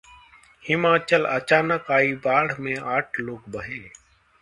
हिमाचल: 0.65 1.25
अचानक 1.27 1.91
आयी 1.91 2.13
बाढ़ 2.25 2.57
में 2.59 2.75
आठ 2.95 3.19
लोग 3.19 3.43
बहे 3.51 3.79